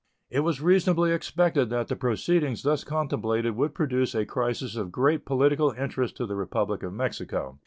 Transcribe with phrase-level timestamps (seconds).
[0.31, 5.25] It was reasonably expected that the proceedings thus contemplated would produce a crisis of great
[5.25, 7.59] political interest in the Republic of Mexico.